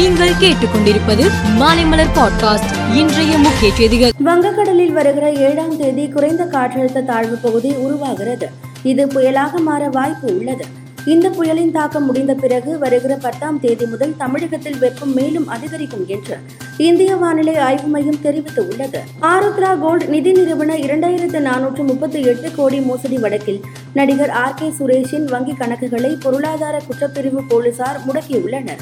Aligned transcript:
நீங்கள் 0.00 0.32
கேட்டுக்கொண்டிருப்பது 0.32 1.30
மாலைமலர் 1.58 2.08
பாட்காஸ்ட். 2.14 2.94
இன்றைய 2.94 3.38
முக்கிய 3.38 3.72
செய்திகள். 3.74 4.10
வங்கக்கடலில் 4.24 4.92
வருகிற 4.92 5.32
ஏழாம் 5.32 5.76
தேதி 5.76 6.08
குறைந்த 6.08 6.44
காற்றழுத்த 6.44 7.04
தாழ்வு 7.04 7.36
பகுதி 7.36 7.70
உருவாகிறது. 7.70 8.50
இது 8.82 9.06
புயலாக 9.06 9.60
மாற 9.60 9.88
வாய்ப்பு 9.88 10.36
உள்ளது. 10.36 10.64
இந்த 11.06 11.30
புயலின் 11.30 11.72
தாக்கம் 11.72 12.04
முடிந்த 12.04 12.34
பிறகு 12.34 12.78
வருகிற 12.78 13.16
பத்தாம் 13.16 13.60
தேதி 13.60 13.86
முதல் 13.86 14.14
தமிழகத்தில் 14.16 14.78
வெப்பம் 14.78 15.14
மேலும் 15.14 15.48
அதிகரிக்கும் 15.48 16.04
என்று 16.06 16.38
இந்திய 16.76 17.16
வானிலை 17.16 17.58
ஆய்வு 17.58 17.88
மையம் 17.88 18.20
தெரிவித்துள்ளது. 18.24 18.98
ஆருத்ரா 19.22 19.78
கோல்ட் 19.78 20.04
நிதி 20.04 20.32
நிறுவன 20.32 20.74
இரண்டாயிரத்து 20.74 21.38
நானூற்று 21.38 21.86
முப்பத்தி 21.86 22.22
எட்டு 22.22 22.50
கோடி 22.56 22.80
மோசடி 22.80 23.18
வழக்கில் 23.18 23.60
நடிகர் 23.92 24.30
ஆர் 24.30 24.54
கே 24.54 24.72
சுரேஷின் 24.78 25.24
வங்கி 25.24 25.52
கணக்குகளை 25.52 26.20
பொருளாதார 26.20 26.82
குற்றப்பிரிவு 26.88 27.38
போலீசார் 27.48 28.00
முடக்கியுள்ளனர். 28.08 28.78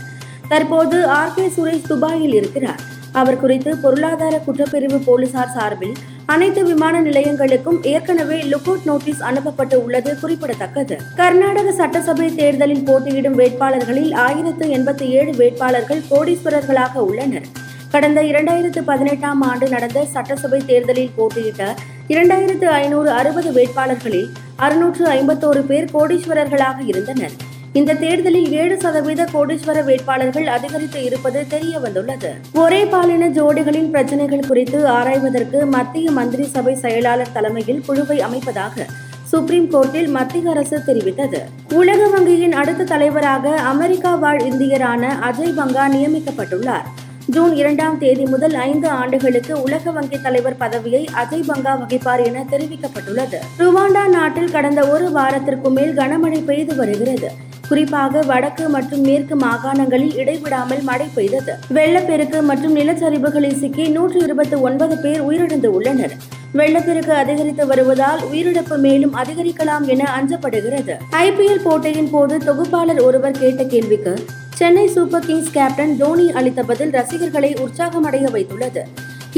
தற்போது 0.49 1.07
ஆர் 1.07 1.35
கே 1.35 1.51
சுரேஷ் 1.57 1.89
துபாயில் 1.89 2.35
இருக்கிறார். 2.35 2.80
அவர் 3.12 3.41
குறித்து 3.41 3.77
பொருளாதார 3.77 4.41
குற்றப்பிரிவு 4.47 4.98
போலீசார் 5.05 5.52
சார்பில் 5.55 5.95
அனைத்து 6.27 6.65
விமான 6.65 7.02
நிலையங்களுக்கும் 7.02 7.79
ஏற்கனவே 7.83 8.39
லுக்அவுட் 8.43 8.84
நோட்டீஸ் 8.84 9.23
அனுப்பப்பட்டு 9.23 9.84
உள்ளது 9.84 10.20
குறிப்பிடத்தக்கது. 10.20 10.98
கர்நாடக 11.16 11.73
சட்டசபை 11.73 12.34
தேர்தலில் 12.34 12.84
போட்டியிடும் 12.84 13.39
வேட்பாளர்களில் 13.39 14.15
ஆயிரத்து 14.15 14.66
எண்பத்தி 14.66 15.09
ஏழு 15.09 15.33
வேட்பாளர்கள் 15.33 16.03
கோடீஸ்வரர்களாக 16.11 16.95
உள்ளனர். 16.95 17.48
கடந்த 17.91 18.23
இரண்டாயிரத்து 18.23 18.83
பதினெட்டாம் 18.84 19.41
ஆண்டு 19.41 19.69
நடந்த 19.69 20.05
சட்டசபை 20.05 20.62
தேர்தலில் 20.67 21.15
போட்டியிட்ட 21.17 21.75
இரண்டாயிரத்து 22.09 22.65
ஐநூறு 22.65 23.11
அறுபது 23.11 23.53
வேட்பாளர்களில் 23.53 24.28
அறுநூற்று 24.56 25.06
ஐம்பத்தோரு 25.06 25.61
பேர் 25.61 25.91
கோடீஸ்வரர்களாக 25.95 26.77
இருந்தனர். 26.87 27.48
இந்த 27.72 27.95
தேர்தலில் 27.95 28.52
ஏழு 28.52 28.77
சதவீத 28.77 29.22
கோடீஸ்வர 29.32 29.84
வேட்பாளர்கள் 29.84 30.46
அதிகரித்து 30.46 31.04
இருப்பது 31.04 31.46
தெரிய 31.48 31.78
வந்துள்ளது 31.78 32.30
ஒரே 32.52 32.84
பாலின 32.84 33.28
ஜோடிகளின் 33.28 33.91
பிரச்சனைகள் 33.91 34.46
குறித்து 34.46 34.86
ஆராய்வதற்கு 34.86 35.66
மத்திய 35.66 36.10
மந்திரி 36.10 36.47
சபை 36.47 36.75
செயலாளர் 36.75 37.33
தலைமையில் 37.33 37.83
குழுவை 37.86 38.20
அமைப்பதாக 38.20 38.86
சுப்ரீம் 39.25 39.70
கோர்ட்டில் 39.72 40.08
மத்திய 40.08 40.50
அரசு 40.50 40.83
தெரிவித்தது. 40.86 41.41
உலக 41.75 42.06
வங்கியின் 42.06 42.52
அடுத்த 42.52 42.84
தலைவராக 42.84 43.55
அமெரிக்கா 43.72 44.14
வாழ் 44.14 44.41
இந்தியரான 44.41 45.10
அஜய் 45.30 45.56
பங்கா 45.58 45.84
நியமிக்கப்பட்டுள்ளார். 45.97 46.86
ஜூன் 47.27 47.55
இரண்டாம் 47.55 47.98
தேதி 47.98 48.25
முதல் 48.27 48.55
ஐந்து 48.55 48.88
ஆண்டுகளுக்கு 48.88 49.62
உலக 49.62 49.91
வங்கி 49.91 50.20
தலைவர் 50.20 50.56
பதவியை 50.56 51.08
அஜய் 51.22 51.48
பங்கா 51.48 51.75
வகிப்பார் 51.82 52.25
என 52.28 52.44
தெரிவிக்கப்பட்டுள்ளது. 52.53 53.41
ருவாண்டா 53.58 54.08
நாட்டில் 54.08 54.50
கடந்த 54.50 54.88
ஒரு 54.88 55.10
வாரத்திற்கு 55.10 55.70
மேல் 55.70 55.94
கனமழை 55.94 56.44
பெய்து 56.44 56.75
வருகிறது. 56.75 57.30
குறிப்பாக 57.69 58.20
வடக்கு 58.20 58.69
மற்றும் 58.69 59.00
மேற்கு 59.00 59.36
மாகாணங்களில் 59.36 60.14
இடைவிடாமல் 60.16 60.83
மழை 60.83 61.06
பெய்தது. 61.14 61.55
வெள்ளப்பெருக்கு 61.75 62.42
மற்றும் 62.42 62.77
நிலச்சரிவுகளில் 62.77 63.58
சிக்கி 63.58 63.88
நூற்று 63.88 64.20
இருபத்தி 64.20 64.56
ஒன்பது 64.56 64.98
பேர் 64.98 65.22
உயிரிழந்து 65.30 65.66
உள்ளனர். 65.66 66.14
வெள்ளப்பெருக்கு 66.52 67.12
அதிகரித்து 67.12 67.66
வருவதால் 67.66 68.20
உயிரிழப்பு 68.33 68.78
மேலும் 68.78 69.14
அதிகரிக்கலாம் 69.14 69.86
என 69.86 70.05
அஞ்சப்படுகிறது. 70.19 70.97
ஐபிஎல் 71.10 71.64
போட்டியின் 71.64 72.10
போது 72.10 72.38
தொகுப்பாளர் 72.38 73.00
ஒருவர் 73.00 73.38
கேட்ட 73.38 73.64
கேள்விக்கு 73.64 74.14
Chennai 74.55 74.86
Super 74.88 75.27
Kings 75.27 75.50
captain 75.50 75.97
Dhoni 75.97 76.32
அளித்த 76.32 76.62
பதில் 76.62 76.91
ரசிகர்களை 76.91 77.55
உற்சாகமடைய 77.55 78.27
வைத்துள்ளது. 78.36 78.84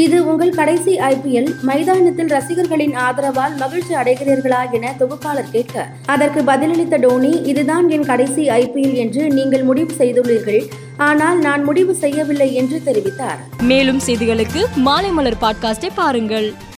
இது 0.03 0.19
உங்கள் 0.31 0.53
கடைசி 0.59 0.93
ஐபிஎல். 0.99 1.49
மைதானத்தில் 1.61 2.29
ரசிகர்களின் 2.29 2.95
ஆதரவால் 2.97 3.57
மகிழ்ச்சி 3.57 3.95
அடைகிறீர்களா 3.95 4.61
என 4.73 4.95
தொகுப்பாளர் 4.99 5.51
கேட்க 5.53 5.87
அதற்கு 6.07 6.41
பதிலளித்த 6.43 6.99
டோனி 6.99 7.33
இதுதான் 7.43 7.89
என் 7.89 8.05
கடைசி 8.05 8.49
ஐபிஎல் 8.49 8.95
என்று 8.95 9.29
நீங்கள் 9.29 9.63
முடிவு 9.63 9.95
செய்துள்ளீர்கள். 9.99 10.63
ஆனால் 10.97 11.39
நான் 11.39 11.63
முடிவு 11.65 11.95
செய்யவில்லை 11.95 12.55
என்று 12.55 12.81
தெரிவித்தார். 12.87 13.41
மேலும் 13.63 14.01
செய்திகளுக்கு 14.07 14.65
மாலை 14.77 15.11
மலர் 15.11 15.41
பாட்காஸ்டை 15.41 15.91
பாருங்கள். 15.95 16.49